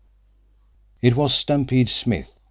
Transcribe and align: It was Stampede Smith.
It 1.03 1.15
was 1.15 1.31
Stampede 1.31 1.87
Smith. 1.91 2.31